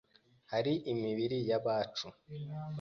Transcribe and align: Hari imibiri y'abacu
Hari 0.51 0.73
imibiri 0.91 1.37
y'abacu 1.49 2.07